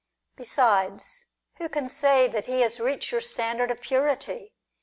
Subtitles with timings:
[0.35, 1.27] Besides,
[1.59, 4.55] who can say that he has reached your standard of purity